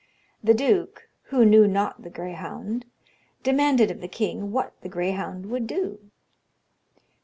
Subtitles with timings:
[0.43, 2.85] The Duke, who knew not the grayhounde,
[3.43, 6.09] demanded of the kynge what the grayhounde would do.